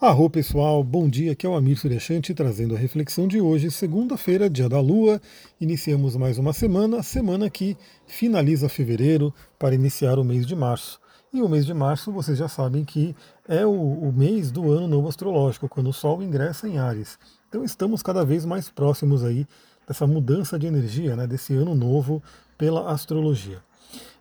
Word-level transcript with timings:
Arro 0.00 0.30
pessoal, 0.30 0.82
bom 0.82 1.06
dia, 1.06 1.32
aqui 1.32 1.44
é 1.44 1.48
o 1.50 1.54
Amir 1.54 1.78
Suryashanti 1.78 2.32
trazendo 2.32 2.74
a 2.74 2.78
reflexão 2.78 3.28
de 3.28 3.38
hoje, 3.38 3.70
segunda-feira, 3.70 4.48
dia 4.48 4.66
da 4.66 4.80
Lua. 4.80 5.20
Iniciamos 5.60 6.16
mais 6.16 6.38
uma 6.38 6.54
semana, 6.54 7.02
semana 7.02 7.50
que 7.50 7.76
finaliza 8.06 8.66
fevereiro 8.66 9.30
para 9.58 9.74
iniciar 9.74 10.18
o 10.18 10.24
mês 10.24 10.46
de 10.46 10.56
março. 10.56 10.98
E 11.30 11.42
o 11.42 11.48
mês 11.50 11.66
de 11.66 11.74
março, 11.74 12.10
vocês 12.10 12.38
já 12.38 12.48
sabem 12.48 12.82
que 12.82 13.14
é 13.46 13.66
o, 13.66 13.72
o 13.72 14.10
mês 14.10 14.50
do 14.50 14.72
ano 14.72 14.88
novo 14.88 15.06
astrológico, 15.06 15.68
quando 15.68 15.90
o 15.90 15.92
Sol 15.92 16.22
ingressa 16.22 16.66
em 16.66 16.78
Ares. 16.78 17.18
Então 17.50 17.62
estamos 17.62 18.02
cada 18.02 18.24
vez 18.24 18.46
mais 18.46 18.70
próximos 18.70 19.22
aí 19.22 19.46
dessa 19.86 20.06
mudança 20.06 20.58
de 20.58 20.66
energia, 20.66 21.14
né, 21.14 21.26
desse 21.26 21.54
ano 21.54 21.74
novo 21.74 22.22
pela 22.56 22.90
astrologia. 22.90 23.58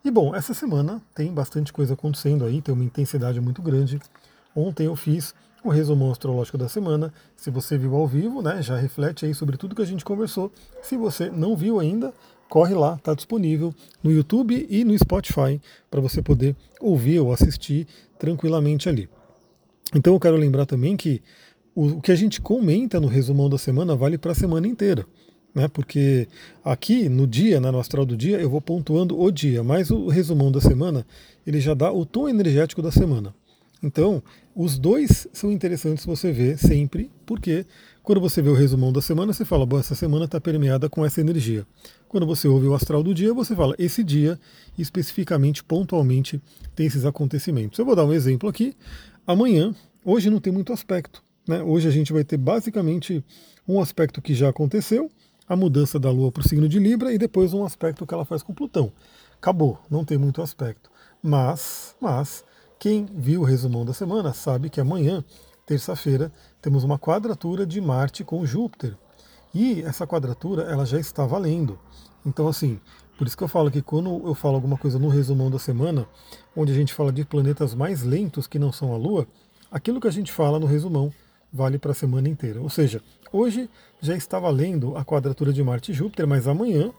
E 0.03 0.11
bom, 0.11 0.35
essa 0.35 0.53
semana 0.53 1.01
tem 1.15 1.33
bastante 1.33 1.71
coisa 1.71 1.93
acontecendo 1.93 2.43
aí, 2.43 2.61
tem 2.61 2.75
uma 2.75 2.83
intensidade 2.83 3.39
muito 3.39 3.61
grande. 3.61 3.97
Ontem 4.53 4.87
eu 4.87 4.95
fiz 4.97 5.33
o 5.63 5.69
resumão 5.69 6.11
astrológico 6.11 6.57
da 6.57 6.69
semana. 6.69 7.13
Se 7.35 7.49
você 7.49 7.77
viu 7.77 7.95
ao 7.95 8.07
vivo, 8.07 8.41
né, 8.41 8.61
já 8.61 8.77
reflete 8.77 9.25
aí 9.25 9.33
sobre 9.33 9.57
tudo 9.57 9.75
que 9.75 9.81
a 9.81 9.85
gente 9.85 10.05
conversou. 10.05 10.51
Se 10.81 10.97
você 10.97 11.29
não 11.29 11.55
viu 11.55 11.79
ainda, 11.79 12.13
corre 12.47 12.73
lá, 12.73 12.95
está 12.95 13.13
disponível 13.13 13.73
no 14.03 14.11
YouTube 14.11 14.65
e 14.69 14.83
no 14.83 14.97
Spotify 14.97 15.61
para 15.89 16.01
você 16.01 16.21
poder 16.21 16.55
ouvir 16.79 17.19
ou 17.19 17.31
assistir 17.31 17.87
tranquilamente 18.17 18.89
ali. 18.89 19.09
Então 19.95 20.13
eu 20.13 20.19
quero 20.19 20.35
lembrar 20.35 20.65
também 20.65 20.95
que 20.95 21.21
o 21.75 22.01
que 22.01 22.11
a 22.11 22.15
gente 22.15 22.41
comenta 22.41 22.99
no 22.99 23.07
resumão 23.07 23.49
da 23.49 23.57
semana 23.57 23.95
vale 23.95 24.17
para 24.17 24.31
a 24.31 24.35
semana 24.35 24.67
inteira. 24.67 25.05
Né, 25.53 25.67
porque 25.67 26.27
aqui 26.63 27.09
no 27.09 27.25
dia, 27.25 27.59
né, 27.59 27.71
no 27.71 27.79
astral 27.79 28.05
do 28.05 28.15
dia, 28.15 28.39
eu 28.39 28.47
vou 28.47 28.61
pontuando 28.61 29.19
o 29.19 29.31
dia, 29.31 29.63
mas 29.63 29.89
o 29.89 30.07
resumão 30.07 30.51
da 30.51 30.61
semana 30.61 31.03
ele 31.45 31.59
já 31.59 31.73
dá 31.73 31.91
o 31.91 32.05
tom 32.05 32.29
energético 32.29 32.83
da 32.83 32.91
semana. 32.91 33.33
Então, 33.81 34.21
os 34.53 34.77
dois 34.77 35.27
são 35.31 35.51
interessantes 35.51 36.05
você 36.05 36.31
ver 36.31 36.57
sempre, 36.57 37.09
porque 37.25 37.65
quando 38.03 38.19
você 38.19 38.41
vê 38.41 38.49
o 38.49 38.53
resumão 38.53 38.91
da 38.91 39.01
semana, 39.01 39.31
você 39.31 39.45
fala, 39.45 39.65
bom, 39.65 39.79
essa 39.79 39.95
semana 39.95 40.25
está 40.25 40.41
permeada 40.41 40.89
com 40.89 41.05
essa 41.05 41.21
energia. 41.21 41.65
Quando 42.07 42.25
você 42.25 42.47
ouve 42.47 42.67
o 42.67 42.73
astral 42.73 43.01
do 43.01 43.13
dia, 43.13 43.33
você 43.33 43.55
fala, 43.55 43.75
esse 43.77 44.03
dia, 44.03 44.39
especificamente, 44.77 45.63
pontualmente, 45.63 46.41
tem 46.75 46.87
esses 46.87 47.05
acontecimentos. 47.05 47.79
Eu 47.79 47.85
vou 47.85 47.95
dar 47.95 48.05
um 48.05 48.11
exemplo 48.11 48.49
aqui. 48.49 48.75
Amanhã, 49.25 49.73
hoje 50.03 50.29
não 50.29 50.39
tem 50.39 50.51
muito 50.51 50.73
aspecto. 50.73 51.23
Né? 51.47 51.61
Hoje 51.61 51.87
a 51.87 51.91
gente 51.91 52.11
vai 52.11 52.23
ter 52.23 52.37
basicamente 52.37 53.23
um 53.67 53.79
aspecto 53.79 54.21
que 54.21 54.33
já 54.33 54.49
aconteceu, 54.49 55.09
a 55.47 55.55
mudança 55.55 55.99
da 55.99 56.11
Lua 56.11 56.31
para 56.31 56.41
o 56.41 56.47
signo 56.47 56.67
de 56.67 56.79
Libra, 56.79 57.13
e 57.13 57.17
depois 57.17 57.53
um 57.53 57.63
aspecto 57.63 58.05
que 58.05 58.13
ela 58.13 58.25
faz 58.25 58.43
com 58.43 58.53
Plutão. 58.53 58.91
Acabou, 59.37 59.79
não 59.89 60.03
tem 60.03 60.17
muito 60.17 60.41
aspecto. 60.41 60.89
Mas, 61.21 61.95
mas, 62.01 62.43
quem 62.79 63.05
viu 63.13 63.41
o 63.41 63.43
resumão 63.43 63.83
da 63.83 63.93
semana 63.93 64.33
sabe 64.33 64.69
que 64.69 64.79
amanhã, 64.79 65.21
terça-feira, 65.65 66.31
temos 66.61 66.85
uma 66.85 66.97
quadratura 66.97 67.65
de 67.65 67.81
Marte 67.81 68.23
com 68.23 68.45
Júpiter. 68.45 68.95
E 69.53 69.81
essa 69.81 70.07
quadratura 70.07 70.63
ela 70.63 70.85
já 70.85 70.97
está 70.97 71.25
valendo. 71.25 71.77
Então, 72.25 72.47
assim, 72.47 72.79
por 73.17 73.27
isso 73.27 73.35
que 73.35 73.43
eu 73.43 73.49
falo 73.49 73.69
que 73.69 73.81
quando 73.81 74.25
eu 74.25 74.33
falo 74.33 74.55
alguma 74.55 74.77
coisa 74.77 74.97
no 74.97 75.09
resumão 75.09 75.51
da 75.51 75.59
semana, 75.59 76.07
onde 76.55 76.71
a 76.71 76.75
gente 76.75 76.93
fala 76.93 77.11
de 77.11 77.25
planetas 77.25 77.73
mais 77.73 78.01
lentos 78.01 78.47
que 78.47 78.57
não 78.57 78.71
são 78.71 78.93
a 78.93 78.97
Lua, 78.97 79.27
aquilo 79.69 79.99
que 79.99 80.07
a 80.07 80.11
gente 80.11 80.31
fala 80.31 80.57
no 80.57 80.65
resumão 80.65 81.11
vale 81.51 81.77
para 81.77 81.91
a 81.91 81.95
semana 81.95 82.29
inteira. 82.29 82.61
Ou 82.61 82.69
seja, 82.69 83.01
hoje 83.29 83.69
já 83.99 84.15
está 84.15 84.39
valendo 84.39 84.95
a 84.95 85.03
quadratura 85.03 85.51
de 85.51 85.61
Marte 85.61 85.91
e 85.91 85.95
Júpiter, 85.95 86.25
mas 86.25 86.47
amanhã 86.47 86.93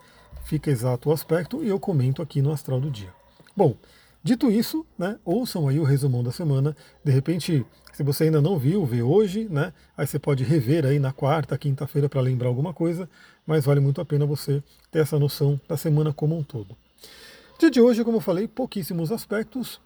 fica 0.44 0.70
exato 0.70 1.08
o 1.08 1.12
aspecto 1.12 1.64
e 1.64 1.68
eu 1.68 1.80
comento 1.80 2.20
aqui 2.20 2.42
no 2.42 2.52
astral 2.52 2.80
do 2.80 2.90
dia. 2.90 3.12
Bom, 3.56 3.74
Dito 4.22 4.50
isso, 4.50 4.84
né, 4.98 5.18
ouçam 5.24 5.66
aí 5.66 5.80
o 5.80 5.84
resumão 5.84 6.22
da 6.22 6.30
semana. 6.30 6.76
De 7.02 7.10
repente, 7.10 7.64
se 7.92 8.02
você 8.02 8.24
ainda 8.24 8.40
não 8.40 8.58
viu, 8.58 8.84
vê 8.84 9.02
hoje, 9.02 9.48
né? 9.50 9.72
Aí 9.96 10.06
você 10.06 10.18
pode 10.18 10.44
rever 10.44 10.84
aí 10.84 10.98
na 10.98 11.12
quarta, 11.12 11.56
quinta-feira 11.56 12.08
para 12.08 12.20
lembrar 12.20 12.48
alguma 12.48 12.74
coisa, 12.74 13.08
mas 13.46 13.64
vale 13.64 13.80
muito 13.80 14.00
a 14.00 14.04
pena 14.04 14.26
você 14.26 14.62
ter 14.90 15.00
essa 15.00 15.18
noção 15.18 15.58
da 15.66 15.76
semana 15.76 16.12
como 16.12 16.36
um 16.36 16.42
todo. 16.42 16.76
Dia 17.58 17.70
de 17.70 17.80
hoje, 17.80 18.04
como 18.04 18.18
eu 18.18 18.20
falei, 18.20 18.46
pouquíssimos 18.46 19.10
aspectos. 19.10 19.80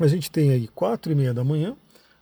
A 0.00 0.06
gente 0.08 0.30
tem 0.30 0.50
aí 0.50 0.68
quatro 0.68 1.12
e 1.12 1.14
meia 1.14 1.32
da 1.32 1.44
manhã, 1.44 1.76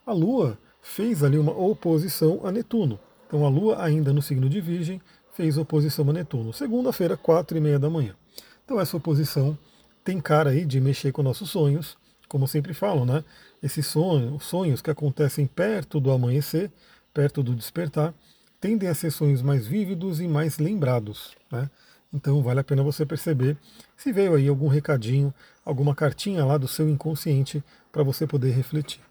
a 0.05 0.13
Lua 0.13 0.57
fez 0.81 1.23
ali 1.23 1.39
uma 1.39 1.51
oposição 1.51 2.41
a 2.43 2.51
Netuno. 2.51 2.99
Então 3.27 3.45
a 3.45 3.49
Lua, 3.49 3.83
ainda 3.83 4.13
no 4.13 4.21
signo 4.21 4.47
de 4.47 4.61
Virgem, 4.61 5.01
fez 5.31 5.57
oposição 5.57 6.07
a 6.09 6.13
Netuno. 6.13 6.53
Segunda-feira, 6.53 7.17
quatro 7.17 7.57
e 7.57 7.61
meia 7.61 7.79
da 7.79 7.89
manhã. 7.89 8.15
Então 8.63 8.79
essa 8.79 8.95
oposição 8.95 9.57
tem 10.03 10.19
cara 10.19 10.49
aí 10.49 10.65
de 10.65 10.79
mexer 10.81 11.11
com 11.11 11.23
nossos 11.23 11.49
sonhos, 11.49 11.97
como 12.27 12.47
sempre 12.47 12.73
falam, 12.73 13.05
né? 13.05 13.23
Esses 13.61 13.87
sonhos, 13.87 14.43
sonhos 14.43 14.81
que 14.81 14.91
acontecem 14.91 15.47
perto 15.47 15.99
do 15.99 16.11
amanhecer, 16.11 16.71
perto 17.13 17.41
do 17.43 17.55
despertar, 17.55 18.13
tendem 18.59 18.89
a 18.89 18.95
ser 18.95 19.11
sonhos 19.11 19.41
mais 19.41 19.65
vívidos 19.67 20.19
e 20.19 20.27
mais 20.27 20.57
lembrados, 20.57 21.35
né? 21.51 21.69
Então 22.13 22.41
vale 22.43 22.59
a 22.59 22.63
pena 22.63 22.83
você 22.83 23.05
perceber 23.05 23.57
se 23.97 24.11
veio 24.11 24.35
aí 24.35 24.47
algum 24.47 24.67
recadinho, 24.67 25.33
alguma 25.65 25.95
cartinha 25.95 26.45
lá 26.45 26.57
do 26.57 26.67
seu 26.67 26.87
inconsciente 26.87 27.63
para 27.91 28.03
você 28.03 28.27
poder 28.27 28.51
refletir. 28.51 29.01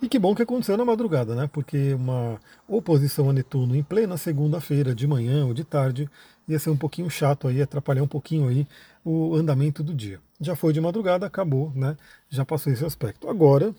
E 0.00 0.08
que 0.08 0.18
bom 0.18 0.32
que 0.32 0.42
aconteceu 0.42 0.76
na 0.76 0.84
madrugada, 0.84 1.34
né? 1.34 1.50
Porque 1.52 1.94
uma 1.94 2.40
oposição 2.68 3.30
a 3.30 3.32
Netuno 3.32 3.74
em 3.74 3.82
plena 3.82 4.16
segunda-feira, 4.16 4.94
de 4.94 5.06
manhã 5.08 5.44
ou 5.44 5.52
de 5.52 5.64
tarde, 5.64 6.08
ia 6.46 6.58
ser 6.58 6.70
um 6.70 6.76
pouquinho 6.76 7.10
chato 7.10 7.48
aí, 7.48 7.60
atrapalhar 7.60 8.02
um 8.02 8.08
pouquinho 8.08 8.48
aí 8.48 8.66
o 9.04 9.34
andamento 9.34 9.82
do 9.82 9.92
dia. 9.92 10.20
Já 10.40 10.54
foi 10.54 10.72
de 10.72 10.80
madrugada, 10.80 11.26
acabou, 11.26 11.72
né? 11.74 11.96
Já 12.30 12.44
passou 12.44 12.72
esse 12.72 12.84
aspecto. 12.84 13.28
Agora, 13.28 13.74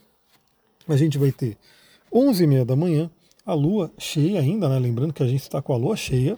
a 0.88 0.98
gente 0.98 1.18
vai 1.18 1.32
ter 1.32 1.58
11h30 2.14 2.66
da 2.66 2.76
manhã, 2.76 3.10
a 3.46 3.54
lua 3.54 3.90
cheia 3.98 4.42
ainda, 4.42 4.68
né? 4.68 4.78
Lembrando 4.78 5.14
que 5.14 5.24
a 5.24 5.28
gente 5.28 5.42
está 5.42 5.62
com 5.62 5.74
a 5.74 5.78
lua 5.78 5.96
cheia. 5.96 6.38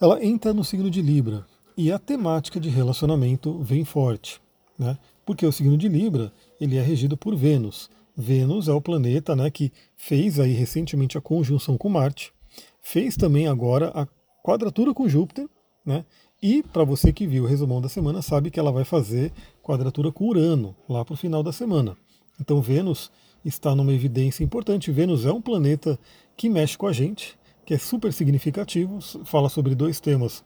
Ela 0.00 0.24
entra 0.24 0.52
no 0.52 0.64
signo 0.64 0.90
de 0.90 1.00
Libra 1.00 1.46
e 1.76 1.92
a 1.92 1.98
temática 2.00 2.58
de 2.58 2.68
relacionamento 2.68 3.58
vem 3.60 3.84
forte, 3.84 4.40
né? 4.76 4.98
Porque 5.24 5.46
o 5.46 5.52
signo 5.52 5.78
de 5.78 5.88
Libra, 5.88 6.32
ele 6.60 6.76
é 6.76 6.82
regido 6.82 7.16
por 7.16 7.36
Vênus. 7.36 7.88
Vênus 8.16 8.68
é 8.68 8.72
o 8.72 8.80
planeta 8.80 9.34
né, 9.34 9.50
que 9.50 9.72
fez 9.96 10.38
aí 10.38 10.52
recentemente 10.52 11.16
a 11.16 11.20
conjunção 11.20 11.78
com 11.78 11.88
Marte, 11.88 12.32
fez 12.80 13.16
também 13.16 13.46
agora 13.46 13.90
a 13.94 14.06
quadratura 14.42 14.92
com 14.92 15.08
Júpiter, 15.08 15.48
né? 15.84 16.04
E 16.42 16.62
para 16.62 16.82
você 16.82 17.12
que 17.12 17.26
viu 17.26 17.44
o 17.44 17.46
resumão 17.46 17.80
da 17.80 17.88
semana, 17.88 18.20
sabe 18.20 18.50
que 18.50 18.58
ela 18.58 18.72
vai 18.72 18.84
fazer 18.84 19.32
quadratura 19.62 20.10
com 20.10 20.26
Urano 20.26 20.74
lá 20.88 21.04
para 21.04 21.14
o 21.14 21.16
final 21.16 21.40
da 21.40 21.52
semana. 21.52 21.96
Então 22.40 22.60
Vênus 22.60 23.12
está 23.44 23.76
numa 23.76 23.92
evidência 23.92 24.42
importante. 24.42 24.90
Vênus 24.90 25.24
é 25.24 25.32
um 25.32 25.40
planeta 25.40 25.96
que 26.36 26.48
mexe 26.48 26.76
com 26.76 26.88
a 26.88 26.92
gente, 26.92 27.38
que 27.64 27.74
é 27.74 27.78
super 27.78 28.12
significativo, 28.12 28.98
fala 29.24 29.48
sobre 29.48 29.76
dois 29.76 30.00
temas 30.00 30.44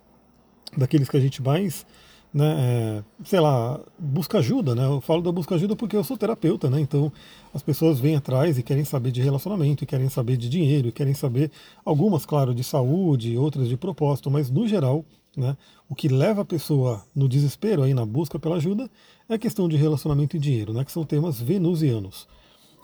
daqueles 0.77 1.09
que 1.09 1.17
a 1.17 1.21
gente 1.21 1.43
mais 1.43 1.87
né, 2.37 2.55
é, 2.59 3.05
sei 3.25 3.41
lá, 3.41 3.81
busca 3.99 4.41
ajuda, 4.41 4.75
né? 4.75 4.85
Eu 4.85 5.01
falo 5.01 5.23
da 5.23 5.33
busca 5.33 5.55
ajuda 5.55 5.75
porque 5.75 5.97
eu 5.97 6.05
sou 6.05 6.19
terapeuta, 6.19 6.69
né? 6.69 6.79
Então 6.79 7.11
as 7.55 7.63
pessoas 7.63 7.99
vêm 7.99 8.15
atrás 8.15 8.59
e 8.59 8.63
querem 8.63 8.85
saber 8.85 9.11
de 9.11 9.23
relacionamento, 9.23 9.83
e 9.83 9.87
querem 9.87 10.11
saber 10.11 10.37
de 10.37 10.47
dinheiro, 10.47 10.89
e 10.89 10.93
querem 10.93 11.15
saber 11.15 11.51
algumas, 11.83 12.27
claro, 12.27 12.55
de 12.55 12.63
saúde, 12.63 13.39
outras 13.39 13.71
de 13.71 13.77
propósito, 13.79 14.31
mas 14.31 14.51
no 14.51 14.69
geral, 14.69 15.03
né, 15.35 15.57
o 15.89 15.95
que 15.95 16.09
leva 16.09 16.43
a 16.43 16.45
pessoa 16.45 17.03
no 17.15 17.27
desespero 17.27 17.83
aí 17.83 17.95
na 17.95 18.05
busca 18.05 18.39
pela 18.39 18.57
ajuda 18.57 18.87
é 19.31 19.35
a 19.35 19.39
questão 19.39 19.67
de 19.67 19.79
relacionamento 19.79 20.37
e 20.37 20.39
dinheiro, 20.39 20.75
né? 20.75 20.85
Que 20.85 20.93
são 20.93 21.05
temas 21.07 21.41
venusianos. 21.41 22.29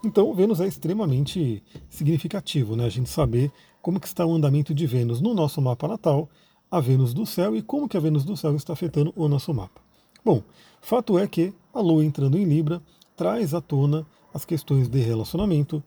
Então, 0.03 0.33
Vênus 0.33 0.63
é 0.63 0.67
extremamente 0.67 1.63
significativo, 1.91 2.75
né? 2.75 2.87
A 2.87 2.89
gente 2.89 3.11
saber 3.11 3.53
como 3.83 4.01
que 4.01 4.07
está 4.07 4.25
o 4.25 4.35
andamento 4.35 4.73
de 4.73 4.87
Vênus 4.87 5.21
no 5.21 5.35
nosso 5.35 5.61
mapa 5.61 5.87
natal 5.87 6.31
a 6.73 6.81
Vênus 6.81 7.13
do 7.13 7.27
céu 7.27 7.55
e 7.55 7.61
como 7.61 7.87
que 7.87 7.99
a 7.99 8.01
Vênus 8.01 8.25
do 8.25 8.35
céu 8.35 8.57
está 8.57 8.73
afetando 8.73 9.13
o 9.15 9.29
nosso 9.29 9.53
mapa. 9.53 9.79
Bom, 10.25 10.43
fato 10.81 11.19
é 11.19 11.27
que 11.27 11.53
a 11.75 11.81
Lua 11.81 12.03
entrando 12.03 12.39
em 12.39 12.45
Libra 12.45 12.81
traz 13.15 13.53
à 13.53 13.61
tona 13.61 14.07
as 14.33 14.47
questões 14.47 14.89
de 14.89 14.99
relacionamento. 14.99 15.85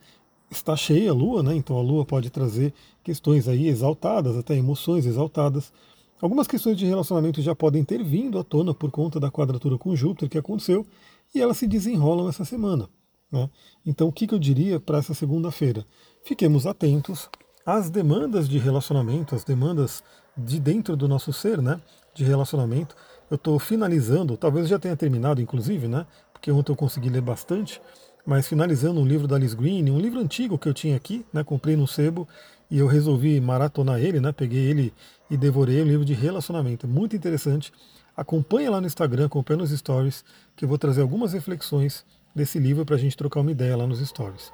Está 0.51 0.75
cheia 0.75 1.09
a 1.09 1.13
Lua, 1.13 1.41
né? 1.41 1.55
Então 1.55 1.75
a 1.75 1.81
Lua 1.81 2.05
pode 2.05 2.29
trazer 2.29 2.71
questões 3.03 3.47
aí 3.47 3.67
exaltadas, 3.67 4.37
até 4.37 4.55
emoções 4.55 5.07
exaltadas. 5.07 5.73
Algumas 6.21 6.47
questões 6.47 6.77
de 6.77 6.85
relacionamento 6.85 7.41
já 7.41 7.55
podem 7.55 7.83
ter 7.83 8.03
vindo 8.03 8.37
à 8.37 8.43
tona 8.43 8.71
por 8.71 8.91
conta 8.91 9.19
da 9.19 9.31
quadratura 9.31 9.79
com 9.79 9.95
Júpiter 9.95 10.29
que 10.29 10.37
aconteceu 10.37 10.85
e 11.33 11.41
elas 11.41 11.57
se 11.57 11.65
desenrolam 11.65 12.29
essa 12.29 12.45
semana. 12.45 12.87
Né? 13.31 13.49
Então 13.83 14.07
o 14.07 14.11
que, 14.11 14.27
que 14.27 14.35
eu 14.35 14.39
diria 14.39 14.79
para 14.79 14.99
essa 14.99 15.15
segunda-feira? 15.15 15.83
Fiquemos 16.23 16.67
atentos 16.67 17.27
às 17.65 17.89
demandas 17.89 18.47
de 18.47 18.59
relacionamento, 18.59 19.33
às 19.33 19.43
demandas 19.43 20.03
de 20.37 20.59
dentro 20.59 20.95
do 20.95 21.07
nosso 21.07 21.31
ser, 21.31 21.61
né? 21.61 21.79
De 22.13 22.23
relacionamento. 22.23 22.95
Eu 23.29 23.35
estou 23.35 23.57
finalizando, 23.59 24.37
talvez 24.37 24.67
já 24.67 24.77
tenha 24.77 24.95
terminado, 24.95 25.41
inclusive, 25.41 25.87
né? 25.87 26.05
Porque 26.31 26.51
ontem 26.51 26.71
eu 26.71 26.75
consegui 26.75 27.09
ler 27.09 27.21
bastante, 27.21 27.81
mas 28.25 28.47
finalizando 28.47 28.99
um 28.99 29.05
livro 29.05 29.27
da 29.27 29.35
Alice 29.35 29.55
Green, 29.55 29.89
um 29.89 29.99
livro 29.99 30.19
antigo 30.19 30.57
que 30.57 30.67
eu 30.67 30.73
tinha 30.73 30.95
aqui, 30.95 31.25
né? 31.33 31.43
Comprei 31.43 31.75
no 31.75 31.87
sebo 31.87 32.27
e 32.69 32.79
eu 32.79 32.87
resolvi 32.87 33.39
maratonar 33.39 33.99
ele, 33.99 34.19
né? 34.19 34.31
Peguei 34.31 34.65
ele 34.65 34.93
e 35.29 35.37
devorei 35.37 35.81
um 35.81 35.85
livro 35.85 36.05
de 36.05 36.13
relacionamento. 36.13 36.87
Muito 36.87 37.15
interessante. 37.15 37.71
Acompanha 38.15 38.71
lá 38.71 38.79
no 38.79 38.87
Instagram, 38.87 39.25
acompanha 39.25 39.59
nos 39.59 39.71
stories, 39.71 40.23
que 40.55 40.65
eu 40.65 40.69
vou 40.69 40.77
trazer 40.77 41.01
algumas 41.01 41.33
reflexões 41.33 42.05
desse 42.33 42.59
livro 42.59 42.85
para 42.85 42.95
a 42.95 42.99
gente 42.99 43.17
trocar 43.17 43.41
uma 43.41 43.51
ideia 43.51 43.75
lá 43.75 43.85
nos 43.85 43.99
stories. 43.99 44.51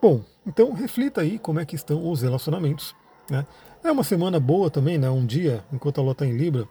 Bom, 0.00 0.22
então 0.46 0.72
reflita 0.72 1.22
aí 1.22 1.38
como 1.38 1.58
é 1.58 1.64
que 1.64 1.74
estão 1.74 2.10
os 2.10 2.22
relacionamentos. 2.22 2.94
Né? 3.30 3.46
É 3.82 3.90
uma 3.90 4.04
semana 4.04 4.40
boa 4.40 4.70
também, 4.70 4.98
né? 4.98 5.08
um 5.10 5.24
dia, 5.24 5.64
enquanto 5.72 5.98
a 5.98 6.02
Lua 6.02 6.12
está 6.12 6.26
em 6.26 6.36
Libra, 6.36 6.66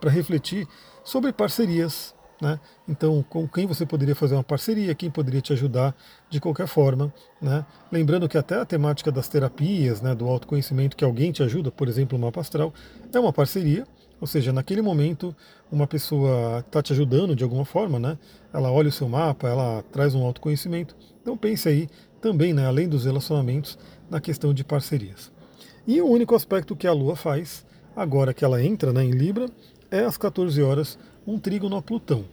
para 0.00 0.10
refletir 0.10 0.66
sobre 1.04 1.32
parcerias. 1.32 2.14
Né? 2.40 2.60
Então, 2.86 3.24
com 3.28 3.48
quem 3.48 3.66
você 3.66 3.84
poderia 3.84 4.14
fazer 4.14 4.34
uma 4.34 4.44
parceria, 4.44 4.94
quem 4.94 5.10
poderia 5.10 5.40
te 5.40 5.52
ajudar 5.52 5.94
de 6.30 6.40
qualquer 6.40 6.66
forma. 6.66 7.12
Né? 7.40 7.64
Lembrando 7.90 8.28
que 8.28 8.38
até 8.38 8.60
a 8.60 8.64
temática 8.64 9.10
das 9.10 9.28
terapias, 9.28 10.00
né, 10.00 10.14
do 10.14 10.26
autoconhecimento, 10.28 10.96
que 10.96 11.04
alguém 11.04 11.32
te 11.32 11.42
ajuda, 11.42 11.70
por 11.70 11.88
exemplo, 11.88 12.16
o 12.16 12.20
mapa 12.20 12.40
astral, 12.40 12.72
é 13.12 13.18
uma 13.18 13.32
parceria. 13.32 13.86
Ou 14.20 14.26
seja, 14.26 14.52
naquele 14.52 14.82
momento, 14.82 15.34
uma 15.70 15.86
pessoa 15.86 16.58
está 16.60 16.82
te 16.82 16.92
ajudando 16.92 17.36
de 17.36 17.44
alguma 17.44 17.64
forma, 17.64 18.00
né? 18.00 18.18
Ela 18.52 18.70
olha 18.70 18.88
o 18.88 18.92
seu 18.92 19.08
mapa, 19.08 19.48
ela 19.48 19.84
traz 19.92 20.12
um 20.12 20.24
autoconhecimento. 20.24 20.96
Então 21.22 21.36
pense 21.36 21.68
aí 21.68 21.88
também, 22.20 22.52
né, 22.52 22.66
além 22.66 22.88
dos 22.88 23.04
relacionamentos, 23.04 23.78
na 24.10 24.20
questão 24.20 24.52
de 24.52 24.64
parcerias. 24.64 25.30
E 25.88 26.02
o 26.02 26.06
único 26.06 26.34
aspecto 26.34 26.76
que 26.76 26.86
a 26.86 26.92
Lua 26.92 27.16
faz, 27.16 27.64
agora 27.96 28.34
que 28.34 28.44
ela 28.44 28.62
entra 28.62 28.92
né, 28.92 29.02
em 29.02 29.10
Libra, 29.10 29.48
é 29.90 30.00
às 30.00 30.18
14 30.18 30.62
horas, 30.62 30.98
um 31.26 31.38
trígono 31.38 31.76
a 31.76 31.80
Plutão. 31.80 32.26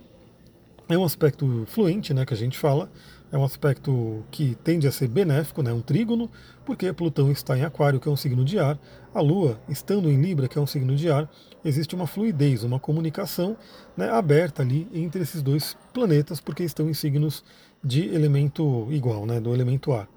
É 0.90 0.98
um 0.98 1.06
aspecto 1.06 1.64
fluente, 1.66 2.14
né, 2.14 2.26
que 2.26 2.34
a 2.34 2.38
gente 2.38 2.58
fala, 2.58 2.92
é 3.32 3.38
um 3.38 3.46
aspecto 3.46 4.26
que 4.30 4.56
tende 4.62 4.90
a 4.90 4.92
ser 4.92 5.08
benéfico, 5.08 5.64
né, 5.64 5.72
um 5.72 5.80
trígono, 5.80 6.30
porque 6.66 6.92
Plutão 6.92 7.32
está 7.32 7.58
em 7.58 7.64
Aquário, 7.64 7.98
que 7.98 8.10
é 8.10 8.12
um 8.12 8.18
signo 8.18 8.44
de 8.44 8.60
ar, 8.60 8.78
a 9.14 9.22
Lua, 9.22 9.58
estando 9.70 10.10
em 10.10 10.22
Libra, 10.22 10.50
que 10.50 10.58
é 10.58 10.62
um 10.62 10.68
signo 10.68 10.94
de 10.94 11.10
ar, 11.10 11.32
existe 11.64 11.96
uma 11.96 12.08
fluidez, 12.08 12.62
uma 12.66 12.78
comunicação 12.78 13.56
né, 13.96 14.10
aberta 14.10 14.64
ali 14.64 14.86
entre 14.94 15.22
esses 15.22 15.42
dois 15.42 15.78
planetas, 15.94 16.42
porque 16.42 16.64
estão 16.64 16.90
em 16.90 16.94
signos 16.94 17.42
de 17.82 18.14
elemento 18.14 18.90
igual, 18.92 19.26
né, 19.26 19.40
do 19.40 19.54
elemento 19.54 19.94
ar. 19.94 20.10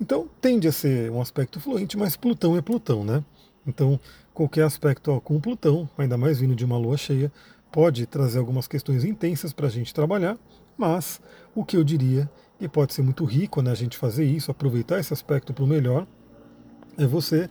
Então 0.00 0.28
tende 0.40 0.68
a 0.68 0.72
ser 0.72 1.10
um 1.10 1.20
aspecto 1.20 1.58
fluente, 1.58 1.96
mas 1.96 2.16
Plutão 2.16 2.56
é 2.56 2.62
Plutão, 2.62 3.04
né? 3.04 3.24
Então 3.66 3.98
qualquer 4.34 4.64
aspecto 4.64 5.10
ó, 5.10 5.20
com 5.20 5.40
Plutão, 5.40 5.88
ainda 5.96 6.16
mais 6.18 6.38
vindo 6.38 6.54
de 6.54 6.64
uma 6.64 6.76
lua 6.76 6.96
cheia, 6.96 7.32
pode 7.72 8.06
trazer 8.06 8.38
algumas 8.38 8.68
questões 8.68 9.04
intensas 9.04 9.52
para 9.52 9.66
a 9.66 9.70
gente 9.70 9.94
trabalhar, 9.94 10.38
mas 10.76 11.20
o 11.54 11.64
que 11.64 11.76
eu 11.76 11.82
diria, 11.82 12.30
e 12.60 12.68
pode 12.68 12.92
ser 12.92 13.02
muito 13.02 13.24
rico 13.24 13.62
né, 13.62 13.70
a 13.70 13.74
gente 13.74 13.96
fazer 13.96 14.24
isso, 14.24 14.50
aproveitar 14.50 14.98
esse 15.00 15.12
aspecto 15.12 15.54
para 15.54 15.64
o 15.64 15.66
melhor, 15.66 16.06
é 16.98 17.06
você 17.06 17.48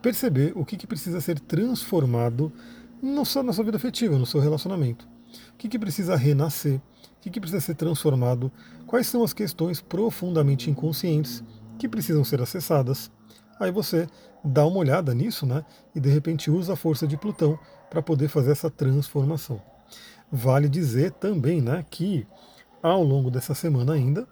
perceber 0.00 0.52
o 0.54 0.64
que, 0.64 0.76
que 0.76 0.86
precisa 0.86 1.20
ser 1.20 1.40
transformado 1.40 2.52
não 3.02 3.24
só 3.24 3.42
na 3.42 3.52
sua 3.52 3.64
vida 3.64 3.76
afetiva, 3.76 4.18
no 4.18 4.26
seu 4.26 4.40
relacionamento. 4.40 5.08
O 5.52 5.56
que, 5.56 5.68
que 5.68 5.78
precisa 5.78 6.16
renascer, 6.16 6.76
o 6.76 7.20
que, 7.20 7.30
que 7.30 7.40
precisa 7.40 7.60
ser 7.60 7.74
transformado, 7.74 8.50
quais 8.86 9.06
são 9.06 9.22
as 9.22 9.32
questões 9.32 9.80
profundamente 9.80 10.70
inconscientes 10.70 11.42
que 11.78 11.88
precisam 11.88 12.24
ser 12.24 12.42
acessadas. 12.42 13.10
Aí 13.58 13.70
você 13.70 14.06
dá 14.44 14.66
uma 14.66 14.78
olhada 14.78 15.14
nisso, 15.14 15.46
né? 15.46 15.64
E 15.94 16.00
de 16.00 16.08
repente 16.08 16.50
usa 16.50 16.74
a 16.74 16.76
força 16.76 17.06
de 17.06 17.16
Plutão 17.16 17.58
para 17.88 18.02
poder 18.02 18.28
fazer 18.28 18.52
essa 18.52 18.70
transformação. 18.70 19.60
Vale 20.30 20.68
dizer 20.68 21.12
também, 21.12 21.62
né, 21.62 21.84
que 21.90 22.26
ao 22.82 23.02
longo 23.02 23.30
dessa 23.30 23.54
semana 23.54 23.94
ainda, 23.94 24.28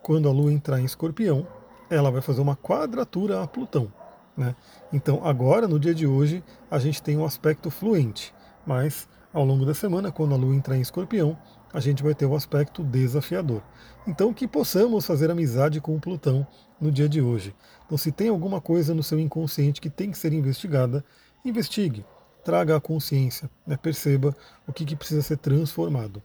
quando 0.00 0.28
a 0.28 0.32
Lua 0.32 0.52
entrar 0.52 0.80
em 0.80 0.84
Escorpião, 0.84 1.46
ela 1.90 2.10
vai 2.10 2.22
fazer 2.22 2.40
uma 2.40 2.56
quadratura 2.56 3.42
a 3.42 3.46
Plutão. 3.46 3.92
Né? 4.36 4.54
Então, 4.92 5.20
agora, 5.26 5.66
no 5.66 5.78
dia 5.78 5.94
de 5.94 6.06
hoje, 6.06 6.42
a 6.70 6.78
gente 6.78 7.02
tem 7.02 7.18
um 7.18 7.24
aspecto 7.24 7.70
fluente, 7.70 8.32
mas 8.64 9.08
ao 9.32 9.44
longo 9.44 9.66
da 9.66 9.74
semana, 9.74 10.12
quando 10.12 10.34
a 10.34 10.38
Lua 10.38 10.54
entrar 10.54 10.76
em 10.76 10.80
Escorpião, 10.80 11.36
a 11.72 11.80
gente 11.80 12.02
vai 12.02 12.14
ter 12.14 12.26
o 12.26 12.30
um 12.30 12.34
aspecto 12.34 12.82
desafiador. 12.82 13.62
Então, 14.06 14.34
que 14.34 14.48
possamos 14.48 15.06
fazer 15.06 15.30
amizade 15.30 15.80
com 15.80 15.94
o 15.94 16.00
Plutão 16.00 16.46
no 16.80 16.90
dia 16.90 17.08
de 17.08 17.20
hoje. 17.20 17.54
Então, 17.86 17.98
se 17.98 18.10
tem 18.10 18.28
alguma 18.28 18.60
coisa 18.60 18.94
no 18.94 19.02
seu 19.02 19.18
inconsciente 19.18 19.80
que 19.80 19.90
tem 19.90 20.10
que 20.10 20.18
ser 20.18 20.32
investigada, 20.32 21.04
investigue, 21.44 22.04
traga 22.44 22.76
a 22.76 22.80
consciência, 22.80 23.50
né? 23.66 23.76
perceba 23.76 24.34
o 24.66 24.72
que, 24.72 24.84
que 24.84 24.96
precisa 24.96 25.22
ser 25.22 25.36
transformado. 25.38 26.22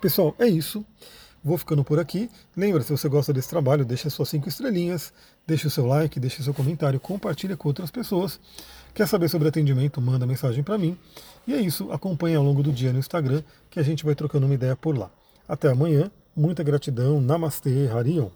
Pessoal, 0.00 0.34
é 0.38 0.46
isso. 0.46 0.84
Vou 1.46 1.56
ficando 1.56 1.84
por 1.84 2.00
aqui. 2.00 2.28
Lembra, 2.56 2.82
se 2.82 2.90
você 2.90 3.08
gosta 3.08 3.32
desse 3.32 3.48
trabalho, 3.48 3.84
deixa 3.84 4.10
suas 4.10 4.30
cinco 4.30 4.48
estrelinhas, 4.48 5.12
deixa 5.46 5.68
o 5.68 5.70
seu 5.70 5.86
like, 5.86 6.18
deixa 6.18 6.40
o 6.40 6.44
seu 6.44 6.52
comentário, 6.52 6.98
compartilha 6.98 7.56
com 7.56 7.68
outras 7.68 7.88
pessoas. 7.88 8.40
Quer 8.92 9.06
saber 9.06 9.28
sobre 9.28 9.46
atendimento, 9.46 10.00
manda 10.00 10.26
mensagem 10.26 10.64
para 10.64 10.76
mim. 10.76 10.98
E 11.46 11.54
é 11.54 11.60
isso, 11.60 11.92
acompanhe 11.92 12.34
ao 12.34 12.42
longo 12.42 12.64
do 12.64 12.72
dia 12.72 12.92
no 12.92 12.98
Instagram, 12.98 13.44
que 13.70 13.78
a 13.78 13.82
gente 13.84 14.04
vai 14.04 14.16
trocando 14.16 14.44
uma 14.44 14.56
ideia 14.56 14.74
por 14.74 14.98
lá. 14.98 15.08
Até 15.46 15.68
amanhã, 15.68 16.10
muita 16.34 16.64
gratidão, 16.64 17.20
Namastê, 17.20 17.88
Harion. 17.92 18.28